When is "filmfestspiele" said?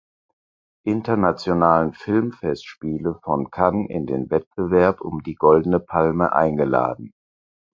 1.93-3.19